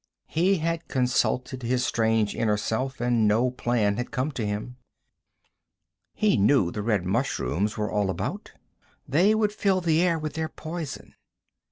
He 0.25 0.57
had 0.57 0.87
consulted 0.87 1.61
his 1.61 1.85
strange 1.85 2.33
inner 2.33 2.57
self, 2.57 2.99
and 2.99 3.27
no 3.27 3.51
plan 3.51 3.97
had 3.97 4.09
come 4.09 4.31
to 4.31 4.43
him. 4.43 4.77
He 6.15 6.37
knew 6.37 6.71
the 6.71 6.81
red 6.81 7.05
mushrooms 7.05 7.77
were 7.77 7.91
all 7.91 8.09
about. 8.09 8.51
They 9.07 9.35
would 9.35 9.53
fill 9.53 9.79
the 9.79 10.01
air 10.01 10.17
with 10.17 10.33
their 10.33 10.49
poison. 10.49 11.13